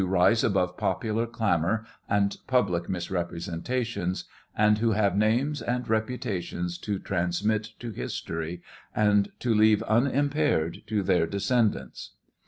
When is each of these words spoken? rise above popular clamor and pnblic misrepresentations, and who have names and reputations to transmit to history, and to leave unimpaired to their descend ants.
rise 0.03 0.43
above 0.43 0.77
popular 0.77 1.27
clamor 1.27 1.85
and 2.09 2.37
pnblic 2.47 2.89
misrepresentations, 2.89 4.25
and 4.57 4.79
who 4.79 4.93
have 4.93 5.15
names 5.15 5.61
and 5.61 5.87
reputations 5.87 6.79
to 6.79 6.97
transmit 6.97 7.69
to 7.77 7.91
history, 7.91 8.63
and 8.95 9.31
to 9.37 9.53
leave 9.53 9.83
unimpaired 9.83 10.81
to 10.87 11.03
their 11.03 11.27
descend 11.27 11.75
ants. 11.75 12.13